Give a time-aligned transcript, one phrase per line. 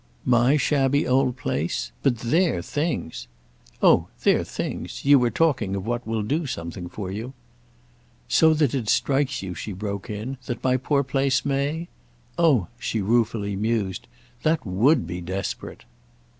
[0.25, 1.91] "My shabby old place?
[2.01, 3.27] But their things—!"
[3.83, 5.05] "Oh their things!
[5.05, 7.33] You were talking of what will do something for you—"
[8.27, 11.87] "So that it strikes you," she broke in, "that my poor place may?
[12.35, 14.07] Oh," she ruefully mused,
[14.41, 15.85] "that would be desperate!"